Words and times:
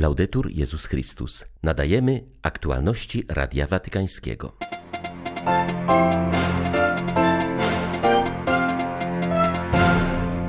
Laudetur 0.00 0.50
Jezus 0.50 0.86
Chrystus. 0.86 1.44
Nadajemy 1.62 2.24
aktualności 2.42 3.24
Radia 3.28 3.66
Watykańskiego. 3.66 4.52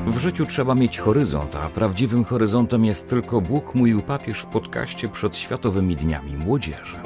W 0.08 0.18
życiu 0.18 0.46
trzeba 0.46 0.76
mieć 0.76 1.00
horyzont, 1.00 1.56
a 1.56 1.70
prawdziwym 1.70 2.24
horyzontem 2.24 2.86
jest 2.86 3.10
tylko 3.10 3.42
Bóg, 3.42 3.76
mówił 3.76 4.02
papież 4.02 4.40
w 4.40 4.46
podcaście 4.46 5.10
przed 5.10 5.36
Światowymi 5.36 5.96
Dniami 5.96 6.38
Młodzieży. 6.38 6.98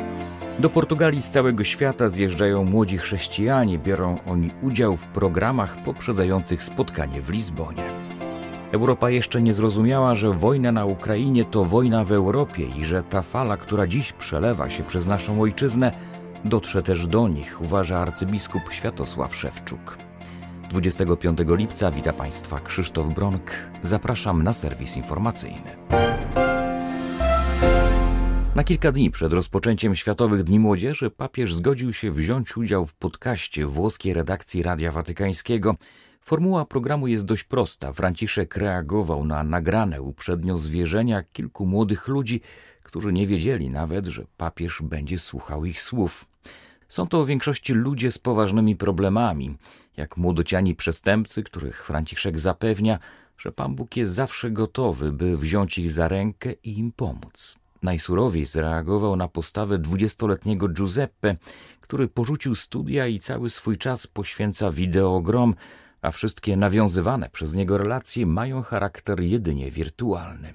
Do 0.59 0.69
Portugalii 0.69 1.21
z 1.21 1.29
całego 1.29 1.63
świata 1.63 2.09
zjeżdżają 2.09 2.63
młodzi 2.63 2.97
chrześcijanie, 2.97 3.79
biorą 3.79 4.19
oni 4.27 4.51
udział 4.61 4.97
w 4.97 5.07
programach 5.07 5.83
poprzedzających 5.83 6.63
spotkanie 6.63 7.21
w 7.21 7.29
Lizbonie. 7.29 8.04
Europa 8.75 9.09
jeszcze 9.09 9.41
nie 9.41 9.53
zrozumiała, 9.53 10.15
że 10.15 10.31
wojna 10.31 10.71
na 10.71 10.85
Ukrainie 10.85 11.45
to 11.45 11.65
wojna 11.65 12.05
w 12.05 12.11
Europie 12.11 12.65
i 12.79 12.85
że 12.85 13.03
ta 13.03 13.21
fala, 13.21 13.57
która 13.57 13.87
dziś 13.87 14.13
przelewa 14.13 14.69
się 14.69 14.83
przez 14.83 15.07
naszą 15.07 15.41
ojczyznę, 15.41 15.91
dotrze 16.45 16.83
też 16.83 17.07
do 17.07 17.27
nich, 17.27 17.61
uważa 17.61 17.97
arcybiskup 17.97 18.61
Światosław 18.71 19.35
Szewczuk. 19.35 19.97
25 20.69 21.39
lipca 21.47 21.91
wita 21.91 22.13
Państwa 22.13 22.59
Krzysztof 22.59 23.13
Bronk. 23.13 23.51
Zapraszam 23.81 24.43
na 24.43 24.53
serwis 24.53 24.97
informacyjny. 24.97 25.77
Na 28.55 28.63
kilka 28.63 28.91
dni 28.91 29.11
przed 29.11 29.33
rozpoczęciem 29.33 29.95
Światowych 29.95 30.43
Dni 30.43 30.59
Młodzieży 30.59 31.11
papież 31.11 31.55
zgodził 31.55 31.93
się 31.93 32.11
wziąć 32.11 32.57
udział 32.57 32.85
w 32.85 32.93
podcaście 32.93 33.65
włoskiej 33.65 34.13
redakcji 34.13 34.63
Radia 34.63 34.91
Watykańskiego. 34.91 35.75
Formuła 36.25 36.65
programu 36.65 37.07
jest 37.07 37.25
dość 37.25 37.43
prosta. 37.43 37.93
Franciszek 37.93 38.57
reagował 38.57 39.25
na 39.25 39.43
nagrane 39.43 40.01
uprzednio 40.01 40.57
zwierzenia 40.57 41.23
kilku 41.23 41.65
młodych 41.65 42.07
ludzi, 42.07 42.41
którzy 42.83 43.13
nie 43.13 43.27
wiedzieli 43.27 43.69
nawet, 43.69 44.05
że 44.05 44.25
papież 44.37 44.81
będzie 44.83 45.19
słuchał 45.19 45.65
ich 45.65 45.81
słów. 45.81 46.25
Są 46.87 47.07
to 47.07 47.25
w 47.25 47.27
większości 47.27 47.73
ludzie 47.73 48.11
z 48.11 48.17
poważnymi 48.17 48.75
problemami, 48.75 49.57
jak 49.97 50.17
młodociani 50.17 50.75
przestępcy, 50.75 51.43
których 51.43 51.85
Franciszek 51.85 52.39
zapewnia, 52.39 52.99
że 53.37 53.51
Pan 53.51 53.75
Bóg 53.75 53.97
jest 53.97 54.13
zawsze 54.13 54.51
gotowy, 54.51 55.11
by 55.11 55.37
wziąć 55.37 55.77
ich 55.77 55.91
za 55.91 56.07
rękę 56.07 56.51
i 56.51 56.79
im 56.79 56.91
pomóc. 56.91 57.55
Najsurowiej 57.83 58.45
zareagował 58.45 59.15
na 59.15 59.27
postawę 59.27 59.79
dwudziestoletniego 59.79 60.69
Giuseppe, 60.69 61.35
który 61.81 62.07
porzucił 62.07 62.55
studia 62.55 63.07
i 63.07 63.19
cały 63.19 63.49
swój 63.49 63.77
czas 63.77 64.07
poświęca 64.07 64.71
wideogrom, 64.71 65.55
a 66.05 66.11
wszystkie 66.11 66.57
nawiązywane 66.57 67.29
przez 67.29 67.53
niego 67.53 67.77
relacje 67.77 68.25
mają 68.25 68.61
charakter 68.61 69.19
jedynie 69.19 69.71
wirtualny. 69.71 70.53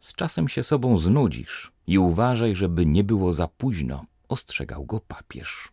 Z 0.00 0.14
czasem 0.14 0.48
się 0.48 0.62
sobą 0.62 0.98
znudzisz 0.98 1.72
i 1.86 1.98
uważaj, 1.98 2.56
żeby 2.56 2.86
nie 2.86 3.04
było 3.04 3.32
za 3.32 3.48
późno, 3.48 4.04
ostrzegał 4.28 4.84
go 4.84 5.00
papież. 5.00 5.68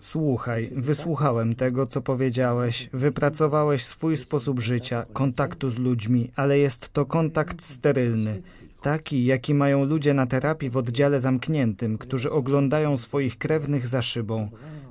Słuchaj, 0.00 0.70
wysłuchałem 0.76 1.54
tego, 1.54 1.86
co 1.86 2.00
powiedziałeś. 2.00 2.90
Wypracowałeś 2.92 3.84
swój 3.84 4.16
sposób 4.16 4.60
życia, 4.60 5.06
kontaktu 5.12 5.70
z 5.70 5.78
ludźmi, 5.78 6.30
ale 6.36 6.58
jest 6.58 6.92
to 6.92 7.06
kontakt 7.06 7.62
sterylny. 7.62 8.42
Taki, 8.82 9.24
jaki 9.24 9.54
mają 9.54 9.84
ludzie 9.84 10.14
na 10.14 10.26
terapii 10.26 10.70
w 10.70 10.76
oddziale 10.76 11.20
zamkniętym, 11.20 11.98
którzy 11.98 12.30
oglądają 12.30 12.96
swoich 12.96 13.38
krewnych 13.38 13.86
za 13.86 14.02
szybą. 14.02 14.48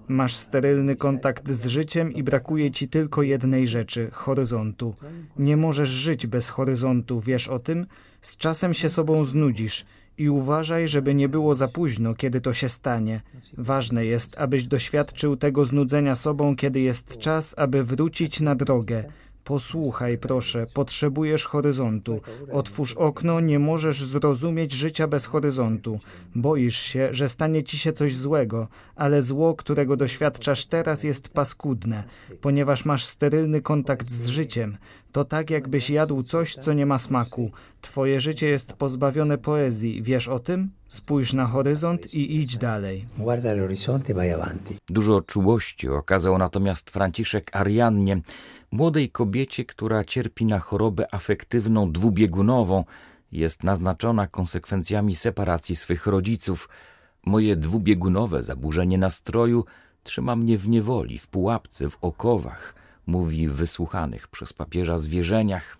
Masz 0.07 0.35
sterylny 0.35 0.95
kontakt 0.95 1.49
z 1.49 1.67
życiem 1.67 2.13
i 2.13 2.23
brakuje 2.23 2.71
ci 2.71 2.87
tylko 2.87 3.23
jednej 3.23 3.67
rzeczy 3.67 4.09
horyzontu. 4.13 4.95
Nie 5.37 5.57
możesz 5.57 5.89
żyć 5.89 6.27
bez 6.27 6.49
horyzontu, 6.49 7.21
wiesz 7.21 7.47
o 7.47 7.59
tym? 7.59 7.85
Z 8.21 8.37
czasem 8.37 8.73
się 8.73 8.89
sobą 8.89 9.25
znudzisz 9.25 9.85
i 10.17 10.29
uważaj, 10.29 10.87
żeby 10.87 11.15
nie 11.15 11.29
było 11.29 11.55
za 11.55 11.67
późno, 11.67 12.13
kiedy 12.15 12.41
to 12.41 12.53
się 12.53 12.69
stanie. 12.69 13.21
Ważne 13.57 14.05
jest, 14.05 14.37
abyś 14.37 14.67
doświadczył 14.67 15.37
tego 15.37 15.65
znudzenia 15.65 16.15
sobą, 16.15 16.55
kiedy 16.55 16.79
jest 16.79 17.17
czas, 17.17 17.53
aby 17.57 17.83
wrócić 17.83 18.39
na 18.39 18.55
drogę. 18.55 19.03
Posłuchaj, 19.45 20.17
proszę, 20.17 20.65
potrzebujesz 20.73 21.45
horyzontu. 21.45 22.21
Otwórz 22.51 22.93
okno, 22.93 23.39
nie 23.39 23.59
możesz 23.59 24.03
zrozumieć 24.03 24.71
życia 24.73 25.07
bez 25.07 25.25
horyzontu. 25.25 25.99
Boisz 26.35 26.79
się, 26.79 27.09
że 27.11 27.29
stanie 27.29 27.63
ci 27.63 27.77
się 27.77 27.93
coś 27.93 28.15
złego, 28.15 28.67
ale 28.95 29.21
zło, 29.21 29.55
którego 29.55 29.97
doświadczasz 29.97 30.65
teraz, 30.65 31.03
jest 31.03 31.29
paskudne, 31.29 32.03
ponieważ 32.41 32.85
masz 32.85 33.05
sterylny 33.05 33.61
kontakt 33.61 34.09
z 34.09 34.27
życiem. 34.27 34.77
To 35.11 35.25
tak, 35.25 35.49
jakbyś 35.49 35.89
jadł 35.89 36.23
coś, 36.23 36.55
co 36.55 36.73
nie 36.73 36.85
ma 36.85 36.99
smaku. 36.99 37.51
Twoje 37.81 38.21
życie 38.21 38.47
jest 38.47 38.73
pozbawione 38.73 39.37
poezji. 39.37 40.03
Wiesz 40.03 40.27
o 40.27 40.39
tym? 40.39 40.69
Spójrz 40.87 41.33
na 41.33 41.45
horyzont 41.45 42.13
i 42.13 42.35
idź 42.35 42.57
dalej. 42.57 43.05
Dużo 44.89 45.21
czułości 45.21 45.89
okazał 45.89 46.37
natomiast 46.37 46.89
Franciszek 46.89 47.55
Ariannie, 47.55 48.21
młodej 48.71 49.09
kobiecie, 49.09 49.65
która 49.65 50.03
cierpi 50.03 50.45
na 50.45 50.59
chorobę 50.59 51.13
afektywną 51.13 51.91
dwubiegunową, 51.91 52.83
jest 53.31 53.63
naznaczona 53.63 54.27
konsekwencjami 54.27 55.15
separacji 55.15 55.75
swych 55.75 56.07
rodziców. 56.07 56.69
Moje 57.25 57.55
dwubiegunowe 57.55 58.43
zaburzenie 58.43 58.97
nastroju 58.97 59.65
trzyma 60.03 60.35
mnie 60.35 60.57
w 60.57 60.67
niewoli, 60.67 61.17
w 61.17 61.27
pułapce, 61.27 61.89
w 61.89 61.97
okowach 62.01 62.75
mówi 63.07 63.47
w 63.47 63.53
wysłuchanych 63.53 64.27
przez 64.27 64.53
papieża 64.53 64.97
zwierzeniach. 64.97 65.77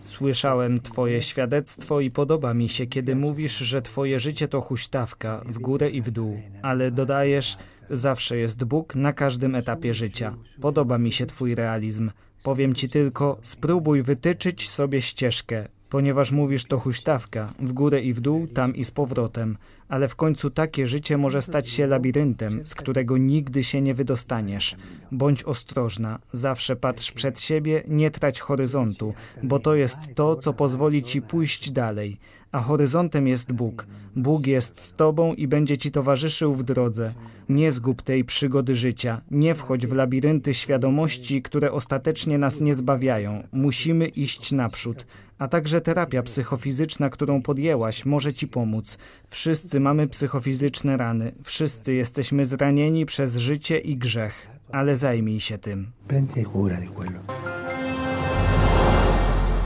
Słyszałem 0.00 0.80
Twoje 0.80 1.22
świadectwo 1.22 2.00
i 2.00 2.10
podoba 2.10 2.54
mi 2.54 2.68
się, 2.68 2.86
kiedy 2.86 3.16
mówisz, 3.16 3.58
że 3.58 3.82
Twoje 3.82 4.20
życie 4.20 4.48
to 4.48 4.60
huśtawka 4.60 5.42
w 5.46 5.58
górę 5.58 5.90
i 5.90 6.02
w 6.02 6.10
dół, 6.10 6.40
ale 6.62 6.90
dodajesz, 6.90 7.56
zawsze 7.90 8.36
jest 8.36 8.64
Bóg 8.64 8.94
na 8.94 9.12
każdym 9.12 9.54
etapie 9.54 9.94
życia. 9.94 10.34
Podoba 10.60 10.98
mi 10.98 11.12
się 11.12 11.26
Twój 11.26 11.54
realizm. 11.54 12.10
Powiem 12.42 12.74
Ci 12.74 12.88
tylko, 12.88 13.38
spróbuj 13.42 14.02
wytyczyć 14.02 14.70
sobie 14.70 15.02
ścieżkę, 15.02 15.68
ponieważ 15.88 16.32
mówisz 16.32 16.64
to 16.64 16.78
huśtawka, 16.78 17.52
w 17.58 17.72
górę 17.72 18.00
i 18.00 18.12
w 18.12 18.20
dół, 18.20 18.46
tam 18.46 18.76
i 18.76 18.84
z 18.84 18.90
powrotem, 18.90 19.56
ale 19.88 20.08
w 20.08 20.16
końcu 20.16 20.50
takie 20.50 20.86
życie 20.86 21.18
może 21.18 21.42
stać 21.42 21.68
się 21.68 21.86
labiryntem, 21.86 22.66
z 22.66 22.74
którego 22.74 23.18
nigdy 23.18 23.64
się 23.64 23.80
nie 23.80 23.94
wydostaniesz. 23.94 24.76
Bądź 25.12 25.44
ostrożna, 25.44 26.18
zawsze 26.32 26.76
patrz 26.76 27.12
przed 27.12 27.40
siebie, 27.40 27.82
nie 27.88 28.10
trać 28.10 28.40
horyzontu, 28.40 29.14
bo 29.42 29.58
to 29.58 29.74
jest 29.74 29.98
to, 30.14 30.36
co 30.36 30.52
pozwoli 30.52 31.02
ci 31.02 31.22
pójść 31.22 31.70
dalej. 31.70 32.18
A 32.52 32.60
horyzontem 32.60 33.26
jest 33.26 33.52
Bóg. 33.52 33.86
Bóg 34.16 34.46
jest 34.46 34.80
z 34.80 34.92
tobą 34.94 35.34
i 35.34 35.48
będzie 35.48 35.78
ci 35.78 35.90
towarzyszył 35.90 36.54
w 36.54 36.62
drodze. 36.62 37.12
Nie 37.48 37.72
zgub 37.72 38.02
tej 38.02 38.24
przygody 38.24 38.74
życia, 38.74 39.20
nie 39.30 39.54
wchodź 39.54 39.86
w 39.86 39.92
labirynty 39.92 40.54
świadomości, 40.54 41.42
które 41.42 41.72
ostatecznie 41.72 42.38
nas 42.38 42.60
nie 42.60 42.74
zbawiają. 42.74 43.42
Musimy 43.52 44.08
iść 44.08 44.52
naprzód. 44.52 45.06
A 45.38 45.48
także 45.48 45.80
terapia 45.80 46.22
psychofizyczna, 46.22 47.10
którą 47.10 47.42
podjęłaś, 47.42 48.04
może 48.06 48.32
ci 48.32 48.48
pomóc. 48.48 48.98
Wszyscy 49.28 49.80
mamy 49.80 50.08
psychofizyczne 50.08 50.96
rany. 50.96 51.32
Wszyscy 51.42 51.94
jesteśmy 51.94 52.44
zranieni 52.44 53.06
przez 53.06 53.36
życie 53.36 53.78
i 53.78 53.96
grzech. 53.96 54.48
Ale 54.72 54.96
zajmij 54.96 55.40
się 55.40 55.58
tym. 55.58 55.86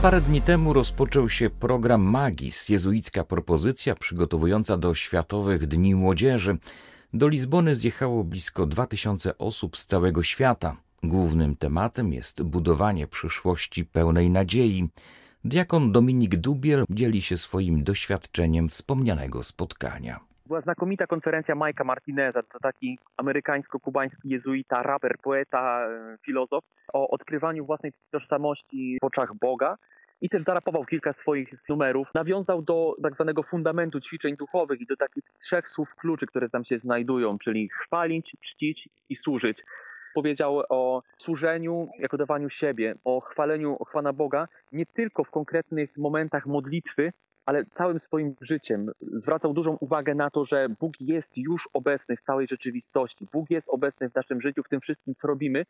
Parę 0.05 0.21
dni 0.21 0.41
temu 0.41 0.73
rozpoczął 0.73 1.29
się 1.29 1.49
program 1.49 2.01
Magis, 2.01 2.69
jezuicka 2.69 3.23
propozycja 3.23 3.95
przygotowująca 3.95 4.77
do 4.77 4.95
Światowych 4.95 5.67
Dni 5.67 5.95
Młodzieży. 5.95 6.57
Do 7.13 7.27
Lizbony 7.27 7.75
zjechało 7.75 8.23
blisko 8.23 8.65
2000 8.65 9.37
osób 9.37 9.77
z 9.77 9.85
całego 9.85 10.23
świata. 10.23 10.77
Głównym 11.03 11.55
tematem 11.55 12.13
jest 12.13 12.43
budowanie 12.43 13.07
przyszłości 13.07 13.85
pełnej 13.85 14.29
nadziei. 14.29 14.89
Diakon 15.45 15.91
Dominik 15.91 16.35
Dubiel 16.35 16.85
dzieli 16.89 17.21
się 17.21 17.37
swoim 17.37 17.83
doświadczeniem 17.83 18.69
wspomnianego 18.69 19.43
spotkania. 19.43 20.19
Była 20.47 20.61
znakomita 20.61 21.07
konferencja 21.07 21.55
Majka 21.55 21.83
Martineza, 21.83 22.43
to 22.43 22.59
taki 22.59 22.99
amerykańsko-kubański 23.17 24.29
jezuita, 24.29 24.83
raper, 24.83 25.17
poeta, 25.23 25.87
filozof, 26.25 26.63
o 26.93 27.09
odkrywaniu 27.09 27.65
własnej 27.65 27.93
tożsamości 28.11 28.97
w 29.01 29.05
oczach 29.05 29.35
Boga. 29.41 29.77
I 30.21 30.29
też 30.29 30.43
zarapował 30.43 30.85
kilka 30.85 31.13
swoich 31.13 31.49
numerów. 31.69 32.07
Nawiązał 32.13 32.61
do 32.61 32.95
tak 33.03 33.15
zwanego 33.15 33.43
fundamentu 33.43 33.99
ćwiczeń 33.99 34.35
duchowych 34.37 34.81
i 34.81 34.85
do 34.85 34.95
takich 34.95 35.23
trzech 35.39 35.67
słów 35.67 35.95
kluczy, 35.95 36.25
które 36.25 36.49
tam 36.49 36.65
się 36.65 36.79
znajdują, 36.79 37.37
czyli 37.37 37.69
chwalić, 37.69 38.35
czcić 38.41 38.89
i 39.09 39.15
służyć 39.15 39.63
powiedział 40.15 40.63
o 40.69 41.03
służeniu 41.17 41.87
jako 41.99 42.17
dawaniu 42.17 42.49
siebie, 42.49 42.95
o 43.03 43.21
chwaleniu 43.21 43.75
o 43.79 43.85
Pana 43.85 44.13
Boga, 44.13 44.47
nie 44.71 44.85
tylko 44.85 45.23
w 45.23 45.31
konkretnych 45.31 45.97
momentach 45.97 46.45
modlitwy, 46.45 47.13
ale 47.45 47.65
całym 47.65 47.99
swoim 47.99 48.35
życiem. 48.41 48.91
Zwracał 49.01 49.53
dużą 49.53 49.77
uwagę 49.79 50.15
na 50.15 50.29
to, 50.29 50.45
że 50.45 50.69
Bóg 50.79 50.93
jest 50.99 51.37
już 51.37 51.69
obecny 51.73 52.15
w 52.15 52.21
całej 52.21 52.47
rzeczywistości. 52.47 53.27
Bóg 53.33 53.49
jest 53.49 53.69
obecny 53.69 54.09
w 54.09 54.15
naszym 54.15 54.41
życiu, 54.41 54.63
w 54.63 54.69
tym 54.69 54.81
wszystkim, 54.81 55.15
co 55.15 55.27
robimy. 55.27 55.65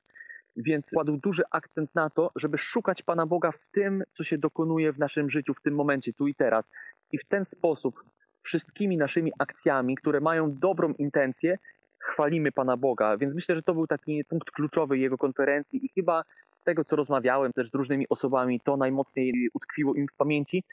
więc 0.57 0.89
kładł 0.93 1.17
duży 1.17 1.43
akcent 1.51 1.95
na 1.95 2.09
to, 2.09 2.31
żeby 2.35 2.57
szukać 2.57 3.01
Pana 3.01 3.25
Boga 3.25 3.51
w 3.51 3.71
tym, 3.71 4.03
co 4.11 4.23
się 4.23 4.37
dokonuje 4.37 4.93
w 4.93 4.99
naszym 4.99 5.29
życiu, 5.29 5.53
w 5.53 5.61
tym 5.61 5.75
momencie, 5.75 6.13
tu 6.13 6.27
i 6.27 6.35
teraz. 6.35 6.65
I 7.11 7.17
w 7.17 7.25
ten 7.25 7.45
sposób 7.45 8.03
wszystkimi 8.43 8.97
naszymi 8.97 9.31
akcjami, 9.39 9.95
które 9.95 10.19
mają 10.19 10.53
dobrą 10.53 10.93
intencję, 10.93 11.57
chwalimy 11.99 12.51
Pana 12.51 12.77
Boga. 12.77 13.17
Więc 13.17 13.35
myślę, 13.35 13.55
że 13.55 13.61
to 13.61 13.73
był 13.73 13.87
taki 13.87 14.25
punkt 14.25 14.51
kluczowy 14.51 14.97
jego 14.97 15.17
konferencji 15.17 15.85
i 15.85 15.89
chyba 15.89 16.23
tego, 16.63 16.85
co 16.85 16.95
rozmawiałem 16.95 17.53
też 17.53 17.69
z 17.69 17.75
różnymi 17.75 18.05
osobami, 18.09 18.59
to 18.59 18.77
najmocniej 18.77 19.49
utkwiło 19.53 19.95
im 19.95 20.07
w 20.07 20.17
pamięci. 20.17 20.63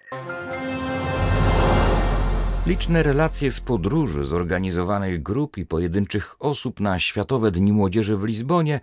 Liczne 2.67 3.03
relacje 3.03 3.50
z 3.50 3.61
podróży 3.61 4.25
zorganizowanych 4.25 5.23
grup 5.23 5.59
i 5.59 5.67
pojedynczych 5.67 6.37
osób 6.38 6.81
na 6.81 6.99
Światowe 6.99 7.50
Dni 7.50 7.73
Młodzieży 7.73 8.17
w 8.17 8.25
Lizbonie 8.25 8.81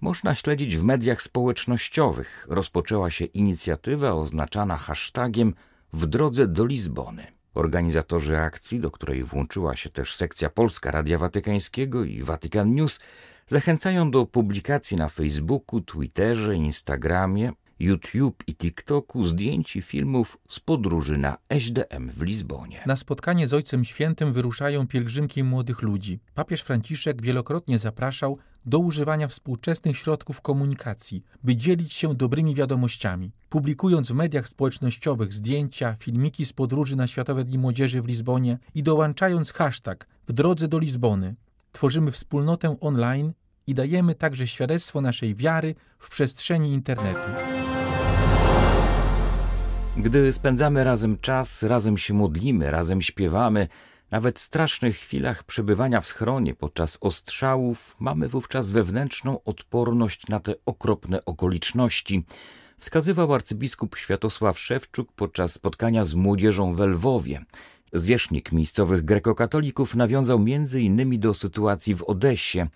można 0.00 0.34
śledzić 0.34 0.76
w 0.76 0.84
mediach 0.84 1.22
społecznościowych. 1.22 2.46
Rozpoczęła 2.50 3.10
się 3.10 3.24
inicjatywa 3.24 4.12
oznaczana 4.12 4.76
hashtagiem 4.76 5.54
w 5.92 6.06
drodze 6.06 6.46
do 6.48 6.64
Lizbony. 6.66 7.26
Organizatorzy 7.54 8.38
akcji, 8.38 8.80
do 8.80 8.90
której 8.90 9.24
włączyła 9.24 9.76
się 9.76 9.90
też 9.90 10.14
sekcja 10.14 10.50
polska 10.50 10.90
Radia 10.90 11.18
Watykańskiego 11.18 12.04
i 12.04 12.22
Vatican 12.22 12.74
News, 12.74 13.00
zachęcają 13.46 14.10
do 14.10 14.26
publikacji 14.26 14.96
na 14.96 15.08
Facebooku, 15.08 15.80
Twitterze, 15.80 16.56
Instagramie, 16.56 17.52
YouTube 17.82 18.42
i 18.46 18.54
TikToku 18.54 19.26
zdjęć 19.26 19.76
i 19.76 19.82
filmów 19.82 20.38
z 20.48 20.60
podróży 20.60 21.18
na 21.18 21.38
SDM 21.48 22.10
w 22.12 22.22
Lizbonie. 22.22 22.82
Na 22.86 22.96
spotkanie 22.96 23.48
z 23.48 23.54
Ojcem 23.54 23.84
Świętym 23.84 24.32
wyruszają 24.32 24.86
pielgrzymki 24.86 25.44
młodych 25.44 25.82
ludzi. 25.82 26.20
Papież 26.34 26.62
Franciszek 26.62 27.22
wielokrotnie 27.22 27.78
zapraszał 27.78 28.38
do 28.66 28.78
używania 28.78 29.28
współczesnych 29.28 29.98
środków 29.98 30.40
komunikacji, 30.40 31.24
by 31.44 31.56
dzielić 31.56 31.92
się 31.92 32.14
dobrymi 32.14 32.54
wiadomościami. 32.54 33.32
Publikując 33.48 34.08
w 34.08 34.14
mediach 34.14 34.48
społecznościowych 34.48 35.34
zdjęcia, 35.34 35.96
filmiki 36.00 36.46
z 36.46 36.52
podróży 36.52 36.96
na 36.96 37.06
Światowe 37.06 37.44
Dni 37.44 37.58
Młodzieży 37.58 38.02
w 38.02 38.06
Lizbonie 38.06 38.58
i 38.74 38.82
dołączając 38.82 39.52
hashtag 39.52 40.08
w 40.28 40.32
drodze 40.32 40.68
do 40.68 40.78
Lizbony, 40.78 41.34
tworzymy 41.72 42.12
wspólnotę 42.12 42.76
online 42.80 43.32
i 43.66 43.74
dajemy 43.74 44.14
także 44.14 44.46
świadectwo 44.46 45.00
naszej 45.00 45.34
wiary 45.34 45.74
w 45.98 46.08
przestrzeni 46.08 46.72
internetu. 46.72 47.30
Gdy 49.96 50.32
spędzamy 50.32 50.84
razem 50.84 51.18
czas, 51.18 51.62
razem 51.62 51.98
się 51.98 52.14
modlimy, 52.14 52.70
razem 52.70 53.02
śpiewamy, 53.02 53.68
nawet 54.10 54.38
w 54.38 54.42
strasznych 54.42 54.96
chwilach 54.96 55.44
przebywania 55.44 56.00
w 56.00 56.06
schronie 56.06 56.54
podczas 56.54 56.98
ostrzałów, 57.00 57.96
mamy 57.98 58.28
wówczas 58.28 58.70
wewnętrzną 58.70 59.44
odporność 59.44 60.26
na 60.28 60.40
te 60.40 60.54
okropne 60.66 61.24
okoliczności, 61.24 62.24
wskazywał 62.78 63.34
arcybiskup 63.34 63.96
Światosław 63.96 64.58
Szewczuk 64.58 65.12
podczas 65.12 65.52
spotkania 65.52 66.04
z 66.04 66.14
młodzieżą 66.14 66.74
w 66.74 66.80
Lwowie. 66.80 67.44
Zwierzchnik 67.92 68.52
miejscowych 68.52 69.04
grekokatolików 69.04 69.94
nawiązał 69.94 70.38
między 70.38 70.80
innymi 70.80 71.18
do 71.18 71.34
sytuacji 71.34 71.94
w 71.94 72.02
Odessie. 72.02 72.66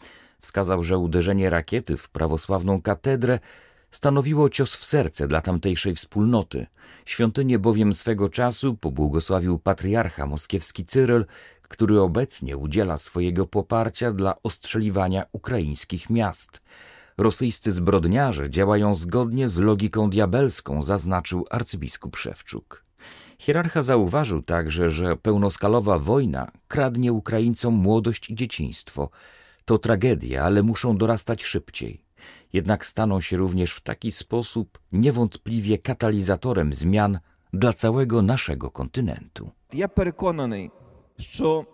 Wskazał, 0.41 0.85
że 0.85 0.99
uderzenie 0.99 1.51
rakiety 1.51 1.97
w 1.97 2.09
prawosławną 2.09 2.83
katedrę 2.83 3.39
stanowiło 3.91 4.51
cios 4.51 4.77
w 4.77 4.85
serce 4.85 5.29
dla 5.29 5.41
tamtejszej 5.41 5.95
wspólnoty. 5.95 6.67
Świątynię 7.05 7.59
bowiem 7.59 7.95
swego 7.95 8.29
czasu 8.29 8.75
pobłogosławił 8.75 9.59
patriarcha 9.59 10.27
moskiewski 10.27 10.85
Cyryl, 10.85 11.27
który 11.63 12.01
obecnie 12.01 12.57
udziela 12.57 12.99
swojego 12.99 13.47
poparcia 13.47 14.13
dla 14.13 14.35
ostrzeliwania 14.43 15.25
ukraińskich 15.33 16.11
miast. 16.11 16.61
Rosyjscy 17.19 17.73
zbrodniarze 17.73 18.51
działają 18.51 18.95
zgodnie 18.95 19.49
z 19.49 19.59
logiką 19.59 20.11
diabelską, 20.11 20.83
zaznaczył 20.83 21.47
arcybiskup 21.51 22.17
Szewczuk. 22.17 22.85
Hierarcha 23.39 23.83
zauważył 23.83 24.43
także, 24.43 24.91
że 24.91 25.17
pełnoskalowa 25.17 25.99
wojna 25.99 26.51
kradnie 26.69 27.13
Ukraińcom 27.13 27.75
młodość 27.75 28.31
i 28.31 28.35
dzieciństwo. 28.35 29.11
To 29.67 29.79
tragedia, 29.79 30.45
ale 30.45 30.63
muszą 30.63 30.97
dorastać 30.97 31.45
szybciej 31.45 32.07
jednak 32.53 32.87
staną 32.87 33.21
się 33.21 33.37
również 33.37 33.73
w 33.73 33.81
taki 33.81 34.13
sposób 34.13 34.79
niewątpliwie 34.93 35.79
katalizatorem 35.79 36.73
zmian 36.73 37.19
dla 37.53 37.73
całego 37.73 38.23
naszego 38.23 38.71
kontynentu. 38.71 39.51
Ja 39.73 39.89
przekonany, 39.89 40.71
że 41.19 41.65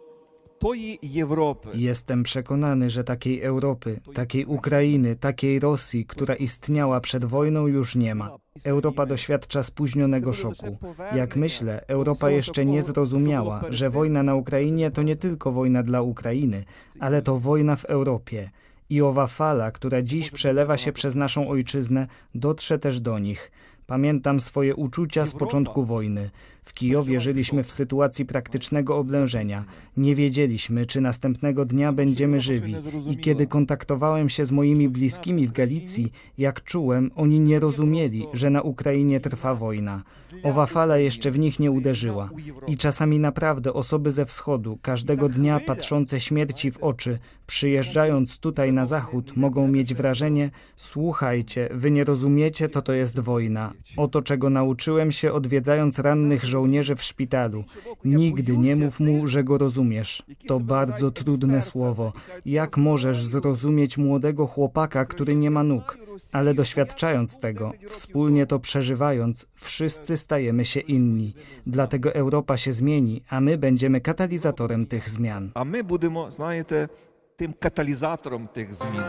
Jestem 1.75 2.23
przekonany, 2.23 2.91
że 2.91 3.05
takiej 3.05 3.43
Europy, 3.43 4.01
takiej 4.15 4.47
Ukrainy, 4.47 5.17
takiej 5.17 5.61
Rosji, 5.61 6.07
która 6.07 6.35
istniała 6.35 7.01
przed 7.01 7.25
wojną, 7.25 7.67
już 7.67 7.97
nie 7.97 8.15
ma. 8.15 8.37
Europa 8.65 9.07
doświadcza 9.07 9.63
spóźnionego 9.63 10.33
szoku. 10.33 10.79
Jak 11.15 11.37
myślę, 11.37 11.85
Europa 11.87 12.31
jeszcze 12.31 12.65
nie 12.65 12.83
zrozumiała, 12.83 13.65
że 13.71 13.91
wojna 13.91 14.23
na 14.23 14.35
Ukrainie 14.35 14.91
to 14.91 15.03
nie 15.03 15.17
tylko 15.17 15.53
wojna 15.53 15.83
dla 15.83 16.03
Ukrainy, 16.03 16.65
ale 17.01 17.23
to 17.23 17.39
wojna 17.39 17.77
w 17.77 17.85
Europie 17.85 18.51
i 18.91 19.03
owa 19.03 19.27
fala, 19.27 19.71
która 19.71 20.03
dziś 20.03 20.31
przelewa 20.31 20.77
się 20.77 20.93
przez 20.93 21.17
naszą 21.17 21.49
ojczyznę, 21.49 22.07
dotrze 22.35 22.79
też 22.79 23.01
do 23.01 23.19
nich. 23.19 23.51
Pamiętam 23.87 24.41
swoje 24.41 24.75
uczucia 24.75 25.27
z 25.27 25.35
początku 25.35 25.85
wojny. 25.85 26.31
W 26.63 26.75
Kijowie 26.75 27.21
żyliśmy 27.21 27.65
w 27.65 27.73
sytuacji 27.73 28.25
praktycznego 28.25 28.97
oblężenia. 28.97 29.65
Nie 29.97 30.15
wiedzieliśmy, 30.15 30.87
czy 30.87 31.01
następnego 31.01 31.65
dnia 31.65 31.93
będziemy 31.93 32.41
żywi. 32.41 32.77
I 33.11 33.17
kiedy 33.17 33.47
kontaktowałem 33.47 34.29
się 34.29 34.45
z 34.45 34.53
moimi 34.53 34.89
bliskimi 34.89 35.47
w 35.47 35.53
Galicji, 35.53 36.13
jak 36.39 36.65
czułem, 36.65 37.11
oni 37.15 37.41
nie 37.41 37.61
rozumieli, 37.61 38.27
że 38.33 38.51
na 38.51 38.63
Ukrainie 38.63 39.21
trwa 39.21 39.55
wojna. 39.55 40.03
Owa 40.43 40.67
fala 40.67 40.99
jeszcze 40.99 41.31
w 41.31 41.39
nich 41.39 41.61
nie 41.61 41.71
uderzyła. 41.71 42.31
I 42.67 42.77
czasami 42.77 43.19
naprawdę 43.19 43.73
osoby 43.73 44.11
ze 44.11 44.27
wschodu, 44.27 44.79
każdego 44.83 45.29
dnia 45.29 45.61
patrzące 45.61 46.21
śmierci 46.21 46.71
w 46.71 46.79
oczy, 46.79 47.19
przyjeżdżając 47.47 48.39
tutaj 48.39 48.73
na 48.73 48.87
zachód, 48.87 49.37
mogą 49.37 49.69
mieć 49.69 49.95
wrażenie: 49.95 50.51
słuchajcie, 50.77 51.69
wy 51.73 51.91
nie 51.91 52.05
rozumiecie, 52.05 52.69
co 52.69 52.83
to 52.83 52.93
jest 52.93 53.21
wojna. 53.21 53.73
Oto 53.97 54.23
czego 54.23 54.51
nauczyłem 54.51 55.13
się 55.13 55.33
odwiedzając 55.33 55.99
rannych 55.99 56.45
żołnierzy 56.52 56.96
w 56.96 57.04
szpitalu. 57.04 57.64
Nigdy 58.06 58.58
nie 58.58 58.76
mów 58.76 59.00
mu, 59.00 59.28
że 59.28 59.44
go 59.44 59.58
rozumiesz. 59.58 60.24
To 60.48 60.60
bardzo 60.60 61.12
trudne 61.12 61.62
słowo. 61.62 62.14
Jak 62.46 62.78
możesz 62.78 63.26
zrozumieć 63.26 63.98
młodego 63.98 64.48
chłopaka, 64.48 65.06
który 65.06 65.36
nie 65.36 65.52
ma 65.52 65.64
nóg? 65.64 65.98
Ale 66.34 66.54
doświadczając 66.54 67.40
tego, 67.40 67.72
wspólnie 67.88 68.46
to 68.46 68.60
przeżywając, 68.60 69.46
wszyscy 69.56 70.18
stajemy 70.18 70.66
się 70.66 70.80
inni. 70.80 71.34
Dlatego 71.68 72.14
Europa 72.14 72.58
się 72.58 72.74
zmieni, 72.74 73.24
a 73.30 73.42
my 73.42 73.58
będziemy 73.58 74.02
katalizatorem 74.02 74.86
tych 74.86 75.10
zmian. 75.10 75.52
A 75.54 75.66
my 75.66 75.84
będziemy, 75.84 76.32
знаєте, 76.32 76.90
tym 77.38 77.54
katalizatorem 77.54 78.48
tych 78.48 78.76
zmian. 78.76 79.04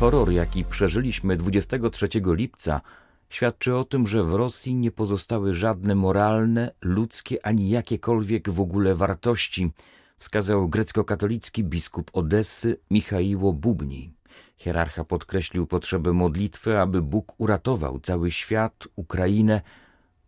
Horror, 0.00 0.30
jaki 0.30 0.64
przeżyliśmy 0.64 1.36
23 1.36 2.08
lipca, 2.26 2.80
świadczy 3.29 3.75
o 3.75 3.83
tym, 3.83 4.07
że 4.07 4.23
w 4.23 4.33
Rosji 4.33 4.75
nie 4.75 4.91
pozostały 4.91 5.55
żadne 5.55 5.95
moralne, 5.95 6.71
ludzkie 6.81 7.45
ani 7.45 7.69
jakiekolwiek 7.69 8.49
w 8.49 8.59
ogóle 8.59 8.95
wartości, 8.95 9.71
wskazał 10.17 10.69
grecko-katolicki 10.69 11.63
biskup 11.63 12.11
Odessy 12.13 12.77
Michaiło 12.91 13.53
Bubni. 13.53 14.13
Hierarcha 14.57 15.03
podkreślił 15.03 15.67
potrzebę 15.67 16.13
modlitwy, 16.13 16.79
aby 16.79 17.01
Bóg 17.01 17.33
uratował 17.37 17.99
cały 17.99 18.31
świat, 18.31 18.87
Ukrainę 18.95 19.61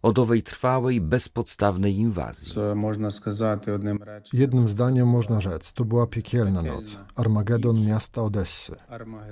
od 0.05 0.19
owej 0.19 0.43
trwałej, 0.43 1.01
bezpodstawnej 1.01 1.95
inwazji. 1.95 2.53
Jednym 4.33 4.69
zdaniem 4.69 5.07
można 5.07 5.41
rzec, 5.41 5.73
to 5.73 5.85
była 5.85 6.07
piekielna 6.07 6.61
noc, 6.61 6.97
Armagedon 7.15 7.85
miasta 7.85 8.21
Odessy. 8.21 8.75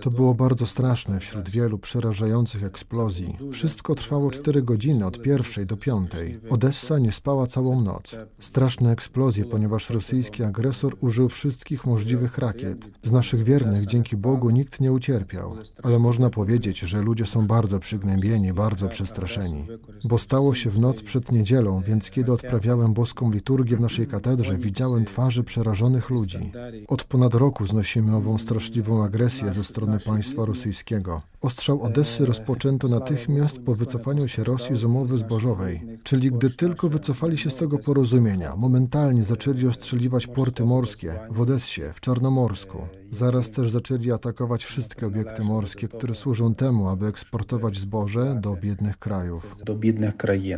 To 0.02 0.12
było 0.12 0.34
bardzo 0.34 0.68
straszne 0.68 1.20
wśród 1.20 1.50
wielu 1.50 1.78
przerażających 1.78 2.64
eksplozji. 2.64 3.38
Wszystko 3.52 3.96
trwało 3.96 4.32
cztery 4.32 4.62
godziny, 4.62 5.06
od 5.06 5.22
pierwszej 5.22 5.66
do 5.66 5.78
piątej. 5.78 6.40
Odessa 6.50 7.00
nie 7.00 7.12
spała 7.12 7.48
całą 7.48 7.82
noc. 7.82 8.16
Straszne 8.40 8.92
eksplozje, 8.92 9.46
ponieważ 9.46 9.90
rosyjski 9.90 10.44
agresor 10.44 10.96
użył 11.02 11.30
wszystkich 11.30 11.86
możliwych 11.86 12.38
rakiet. 12.38 12.90
Z 13.04 13.12
naszych 13.12 13.44
wiernych, 13.44 13.86
dzięki 13.86 14.18
Bogu, 14.18 14.50
nikt 14.50 14.80
nie 14.80 14.92
ucierpiał. 14.92 15.56
Ale 15.84 16.00
można 16.00 16.30
powiedzieć, 16.30 16.80
że 16.80 17.02
ludzie 17.02 17.26
są 17.26 17.48
bardzo 17.48 17.80
przygnębieni, 17.80 18.54
bardzo 18.54 18.88
przestraszeni, 18.88 19.68
bo 20.04 20.18
stało 20.18 20.54
się 20.54 20.63
się 20.64 20.70
w 20.70 20.80
noc 20.80 21.02
przed 21.02 21.32
niedzielą, 21.32 21.82
więc 21.82 22.10
kiedy 22.10 22.32
odprawiałem 22.32 22.94
boską 22.94 23.32
liturgię 23.32 23.78
w 23.78 23.82
naszej 23.82 24.08
katedrze, 24.08 24.58
widziałem 24.58 25.06
twarze 25.06 25.44
przerażonych 25.44 26.10
ludzi. 26.10 26.52
Od 26.88 27.04
ponad 27.04 27.34
roku 27.34 27.66
znosimy 27.66 28.16
ową 28.16 28.38
straszliwą 28.38 29.04
agresję 29.04 29.54
ze 29.54 29.64
strony 29.64 30.00
państwa 30.00 30.46
rosyjskiego. 30.46 31.22
Ostrzał 31.42 31.82
Odessy 31.82 32.26
rozpoczęto 32.26 32.88
natychmiast 32.88 33.60
po 33.60 33.76
wycofaniu 33.76 34.28
się 34.28 34.44
Rosji 34.44 34.76
z 34.76 34.84
umowy 34.84 35.18
zbożowej, 35.18 35.82
czyli 36.04 36.32
gdy 36.32 36.50
tylko 36.50 36.90
wycofali 36.90 37.38
się 37.38 37.50
z 37.50 37.56
tego 37.56 37.80
porozumienia, 37.80 38.56
momentalnie 38.56 39.24
zaczęli 39.24 39.68
ostrzeliwać 39.68 40.28
porty 40.28 40.66
morskie 40.66 41.20
w 41.32 41.42
Odessie, 41.42 41.82
w 41.94 42.00
Czarnomorsku. 42.00 42.78
Zaraz 43.12 43.50
też 43.50 43.70
zaczęli 43.70 44.12
atakować 44.12 44.66
wszystkie 44.66 45.08
obiekty 45.08 45.44
morskie, 45.44 45.88
które 45.88 46.16
służą 46.16 46.56
temu, 46.56 46.90
aby 46.90 47.08
eksportować 47.08 47.78
zboże 47.78 48.38
do 48.42 48.56
biednych 48.56 48.98
krajów. 48.98 49.56
Do 49.66 49.76
biednych 49.76 50.18
krajów. 50.18 50.53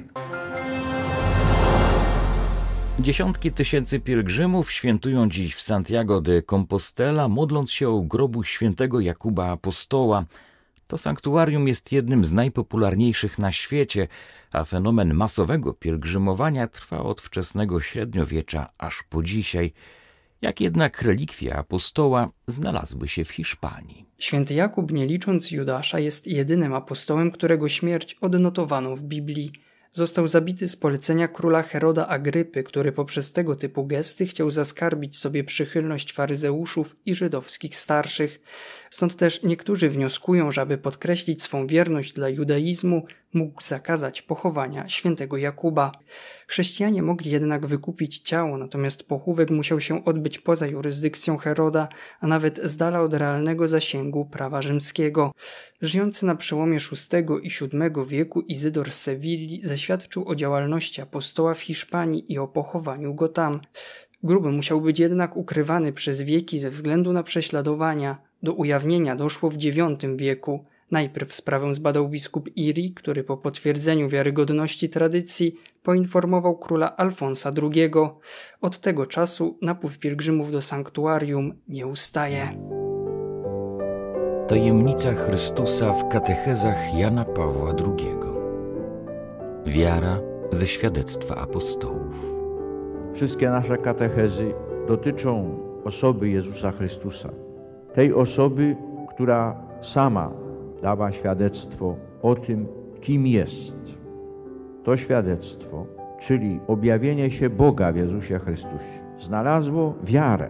Dziesiątki 3.00 3.52
tysięcy 3.52 4.00
pielgrzymów 4.00 4.72
świętują 4.72 5.30
dziś 5.30 5.56
w 5.56 5.62
Santiago 5.62 6.22
de 6.22 6.42
Compostela, 6.42 7.28
modląc 7.28 7.72
się 7.72 7.90
o 7.90 8.02
grobu 8.02 8.44
świętego 8.44 9.00
Jakuba 9.00 9.52
Apostoła. 9.52 10.26
To 10.88 10.98
sanktuarium 10.98 11.68
jest 11.68 11.92
jednym 11.92 12.26
z 12.26 12.32
najpopularniejszych 12.32 13.40
na 13.40 13.52
świecie, 13.52 14.08
a 14.52 14.64
fenomen 14.64 15.14
masowego 15.14 15.74
pielgrzymowania 15.74 16.68
trwa 16.68 17.00
od 17.00 17.22
wczesnego 17.22 17.82
średniowiecza 17.82 18.70
aż 18.78 19.04
po 19.10 19.24
dzisiaj. 19.24 19.74
Jak 20.42 20.62
jednak 20.62 21.02
relikwie 21.02 21.56
apostoła 21.56 22.30
znalazły 22.48 23.08
się 23.08 23.26
w 23.26 23.32
Hiszpanii. 23.32 24.06
Święty 24.18 24.54
Jakub, 24.54 24.92
nie 24.92 25.08
licząc 25.08 25.52
Judasza, 25.52 26.00
jest 26.00 26.28
jedynym 26.28 26.74
apostołem, 26.74 27.32
którego 27.32 27.70
śmierć 27.70 28.14
odnotowano 28.22 28.96
w 28.96 29.04
Biblii. 29.04 29.52
Został 29.96 30.28
zabity 30.28 30.68
z 30.68 30.76
polecenia 30.76 31.28
króla 31.28 31.62
Heroda 31.62 32.08
Agrypy, 32.08 32.64
który 32.64 32.92
poprzez 32.92 33.32
tego 33.32 33.56
typu 33.56 33.86
gesty 33.86 34.26
chciał 34.26 34.52
zaskarbić 34.52 35.18
sobie 35.18 35.44
przychylność 35.44 36.14
faryzeuszów 36.14 36.96
i 37.06 37.16
żydowskich 37.16 37.76
starszych. 37.76 38.42
Stąd 38.90 39.16
też 39.16 39.44
niektórzy 39.44 39.90
wnioskują, 39.90 40.52
że 40.52 40.62
aby 40.62 40.78
podkreślić 40.78 41.44
swą 41.44 41.68
wierność 41.68 42.14
dla 42.14 42.30
judaizmu, 42.30 43.06
mógł 43.36 43.64
zakazać 43.64 44.22
pochowania 44.22 44.88
świętego 44.88 45.38
Jakuba. 45.38 45.92
Chrześcijanie 46.48 47.02
mogli 47.02 47.32
jednak 47.32 47.66
wykupić 47.66 48.20
ciało, 48.20 48.58
natomiast 48.58 49.04
pochówek 49.04 49.50
musiał 49.50 49.82
się 49.82 50.06
odbyć 50.06 50.40
poza 50.40 50.68
jurysdykcją 50.68 51.38
Heroda, 51.38 51.88
a 52.20 52.28
nawet 52.28 52.60
z 52.64 52.78
dala 52.78 53.02
od 53.02 53.14
realnego 53.14 53.68
zasięgu 53.68 54.26
prawa 54.26 54.62
rzymskiego. 54.62 55.32
Żyjący 55.82 56.26
na 56.26 56.36
przełomie 56.36 56.78
VI 56.78 57.48
i 57.48 57.50
VII 57.50 58.06
wieku 58.08 58.42
Izydor 58.42 58.92
z 58.92 59.02
Sewilli 59.02 59.62
zaświadczył 59.64 60.30
o 60.30 60.36
działalności 60.36 61.02
apostoła 61.02 61.54
w 61.54 61.62
Hiszpanii 61.62 62.34
i 62.34 62.38
o 62.38 62.48
pochowaniu 62.48 63.14
go 63.14 63.30
tam. 63.30 63.62
Gruby 64.24 64.52
musiał 64.52 64.82
być 64.82 65.00
jednak 65.00 65.38
ukrywany 65.38 65.94
przez 65.94 66.22
wieki 66.22 66.60
ze 66.60 66.70
względu 66.70 67.14
na 67.14 67.24
prześladowania. 67.24 68.18
Do 68.44 68.54
ujawnienia 68.54 69.16
doszło 69.16 69.50
w 69.50 69.64
IX 69.64 70.06
wieku. 70.16 70.66
Najpierw 70.92 71.34
sprawę 71.34 71.74
zbadał 71.74 72.10
biskup 72.10 72.50
Iri, 72.56 72.94
który 72.94 73.24
po 73.24 73.38
potwierdzeniu 73.38 74.10
wiarygodności 74.10 74.90
tradycji 74.90 75.56
poinformował 75.84 76.58
króla 76.58 76.96
Alfonsa 76.96 77.52
II. 77.62 77.92
Od 78.62 78.80
tego 78.80 79.06
czasu 79.06 79.58
napływ 79.62 80.00
pielgrzymów 80.00 80.52
do 80.52 80.62
sanktuarium 80.62 81.54
nie 81.68 81.88
ustaje. 81.88 82.50
Tajemnica 84.48 85.14
Chrystusa 85.14 85.94
w 85.94 86.10
katechezach 86.10 86.98
Jana 86.98 87.26
Pawła 87.26 87.70
II. 87.70 88.16
Wiara 89.66 90.20
ze 90.52 90.68
świadectwa 90.68 91.36
apostołów. 91.36 92.26
Wszystkie 93.14 93.50
nasze 93.50 93.78
katechezy 93.78 94.54
dotyczą 94.88 95.60
osoby 95.86 96.30
Jezusa 96.30 96.72
Chrystusa. 96.72 97.30
Tej 97.96 98.14
osoby, 98.14 98.76
która 99.16 99.56
sama 99.82 100.45
dała 100.82 101.12
świadectwo 101.12 101.96
o 102.22 102.36
tym, 102.36 102.68
kim 103.02 103.28
jest. 103.28 103.96
To 104.84 104.98
świadectwo, 104.98 105.86
czyli 106.20 106.60
objawienie 106.68 107.32
się 107.32 107.50
Boga 107.50 107.92
w 107.92 107.96
Jezusie 107.96 108.40
Chrystusie, 108.40 109.00
znalazło 109.20 109.94
wiarę. 110.04 110.50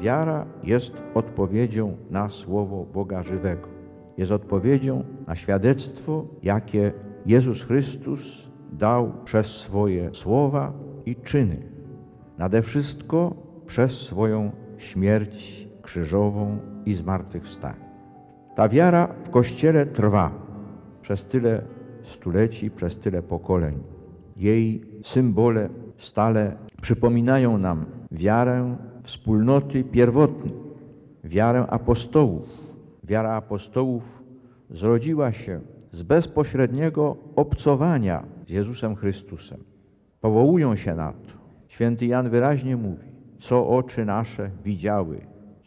Wiara 0.00 0.46
jest 0.64 0.92
odpowiedzią 1.14 1.96
na 2.10 2.28
słowo 2.28 2.86
Boga 2.94 3.22
żywego. 3.22 3.68
Jest 4.16 4.32
odpowiedzią 4.32 5.04
na 5.26 5.36
świadectwo, 5.36 6.24
jakie 6.42 6.92
Jezus 7.26 7.62
Chrystus 7.62 8.50
dał 8.72 9.12
przez 9.24 9.46
swoje 9.46 10.14
słowa 10.14 10.72
i 11.06 11.16
czyny. 11.16 11.56
Nade 12.38 12.62
wszystko 12.62 13.34
przez 13.66 13.92
swoją 13.92 14.50
śmierć 14.78 15.68
krzyżową 15.82 16.58
i 16.86 16.94
zmartwychwstanie. 16.94 17.89
Ta 18.54 18.68
wiara 18.68 19.06
w 19.24 19.30
Kościele 19.30 19.86
trwa 19.86 20.30
przez 21.02 21.24
tyle 21.24 21.62
stuleci, 22.02 22.70
przez 22.70 22.96
tyle 22.96 23.22
pokoleń. 23.22 23.78
Jej 24.36 24.84
symbole 25.04 25.68
stale 25.98 26.56
przypominają 26.82 27.58
nam 27.58 27.84
wiarę 28.10 28.76
wspólnoty 29.02 29.84
pierwotnej, 29.84 30.52
wiarę 31.24 31.66
apostołów. 31.66 32.48
Wiara 33.04 33.32
apostołów 33.32 34.02
zrodziła 34.70 35.32
się 35.32 35.60
z 35.92 36.02
bezpośredniego 36.02 37.16
obcowania 37.36 38.22
z 38.46 38.50
Jezusem 38.50 38.96
Chrystusem. 38.96 39.58
Powołują 40.20 40.76
się 40.76 40.94
na 40.94 41.12
to. 41.12 41.32
Święty 41.68 42.06
Jan 42.06 42.30
wyraźnie 42.30 42.76
mówi, 42.76 43.08
co 43.40 43.68
oczy 43.68 44.04
nasze 44.04 44.50
widziały, 44.64 45.20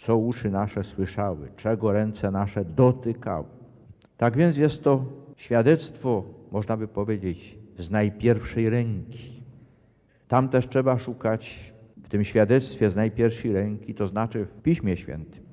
co 0.06 0.18
uszy 0.18 0.50
nasze 0.50 0.84
słyszały, 0.84 1.50
czego 1.58 1.92
ręce 1.92 2.32
nasze 2.32 2.66
dotykały. 2.66 3.46
Tak 4.18 4.38
więc 4.38 4.58
jest 4.58 4.84
to 4.84 5.06
świadectwo, 5.36 6.24
można 6.52 6.78
by 6.78 6.88
powiedzieć, 6.88 7.58
z 7.78 7.92
najpierwszej 7.92 8.70
ręki. 8.70 9.44
Tam 10.28 10.50
też 10.50 10.68
trzeba 10.68 11.00
szukać 11.00 11.74
w 12.04 12.10
tym 12.10 12.24
świadectwie 12.24 12.90
z 12.90 12.96
najpierwszej 12.96 13.54
ręki, 13.54 13.94
to 13.94 14.08
znaczy 14.08 14.46
w 14.46 14.62
Piśmie 14.62 14.98
Świętym, 14.98 15.44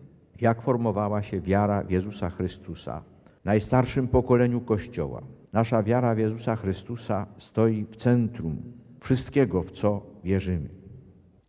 jak 0.40 0.62
formowała 0.62 1.23
się 1.23 1.40
wiara 1.40 1.83
w 1.83 1.90
Jezusa 1.90 2.30
Chrystusa, 2.30 3.02
najstarszym 3.45 4.09
pokoleniu 4.09 4.61
Kościoła. 4.61 5.23
Nasza 5.52 5.83
wiara 5.83 6.14
w 6.14 6.19
Jezusa 6.19 6.57
Chrystusa 6.57 7.26
stoi 7.38 7.85
w 7.85 7.97
centrum 7.97 8.57
wszystkiego, 9.00 9.62
w 9.62 9.71
co 9.71 10.02
wierzymy. 10.25 10.69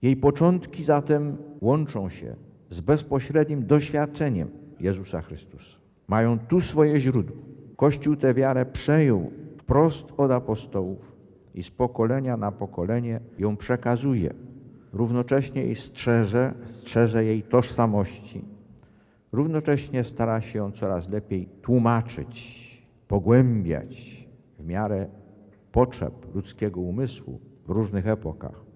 Jej 0.02 0.16
początki 0.18 0.84
zatem 0.84 1.38
łączą 1.62 2.10
się 2.10 2.36
z 2.72 2.80
bezpośrednim 2.80 3.66
doświadczeniem 3.66 4.50
Jezusa 4.80 5.22
Chrystusa. 5.22 5.78
Mają 6.08 6.40
tu 6.40 6.62
swoje 6.62 7.00
źródło. 7.00 7.38
Kościół 7.78 8.16
tę 8.16 8.34
wiarę 8.34 8.66
przejął 8.66 9.32
wprost 9.58 10.06
od 10.18 10.32
apostołów 10.32 11.12
i 11.56 11.64
z 11.64 11.72
pokolenia 11.72 12.38
na 12.38 12.52
pokolenie 12.52 13.20
ją 13.40 13.58
przekazuje. 13.58 14.34
Równocześnie 14.94 15.64
jej 15.64 15.76
strzeże, 15.76 16.54
strzeże 16.82 17.26
jej 17.26 17.44
tożsamości. 17.44 18.46
Równocześnie 19.32 20.04
stara 20.04 20.42
się 20.42 20.60
ją 20.60 20.72
coraz 20.72 21.10
lepiej 21.10 21.50
tłumaczyć, 21.62 22.62
pogłębiać 23.08 24.26
w 24.60 24.66
miarę 24.66 25.08
potrzeb 25.72 26.14
ludzkiego 26.36 26.82
umysłu 26.82 27.40
w 27.68 27.70
różnych 27.70 28.08
epokach. 28.08 28.71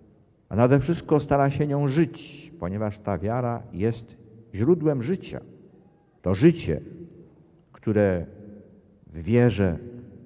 A 0.49 0.55
nade 0.55 0.79
wszystko 0.79 1.19
stara 1.19 1.49
się 1.49 1.67
nią 1.67 1.87
żyć, 1.87 2.51
ponieważ 2.59 2.97
ta 2.99 3.17
wiara 3.17 3.63
jest 3.73 4.17
źródłem 4.55 5.03
życia. 5.03 5.41
To 6.21 6.35
życie, 6.35 6.81
które 7.71 8.25
w 9.07 9.21
wierze 9.23 9.77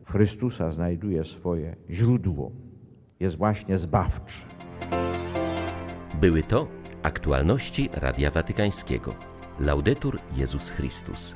w 0.05 0.11
Chrystusa 0.11 0.71
znajduje 0.71 1.23
swoje 1.23 1.75
źródło, 1.89 2.51
jest 3.19 3.35
właśnie 3.37 3.77
zbawcze. 3.77 4.45
Były 6.21 6.43
to 6.43 6.67
aktualności 7.03 7.89
Radia 7.93 8.31
Watykańskiego. 8.31 9.13
Laudetur 9.59 10.19
Jezus 10.37 10.69
Chrystus. 10.69 11.33